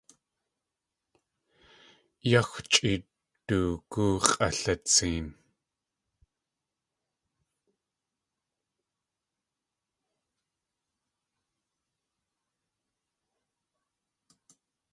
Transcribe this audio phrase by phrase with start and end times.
[2.31, 2.93] Yáxwchʼi
[3.47, 5.27] doogú x̲ʼalitseen.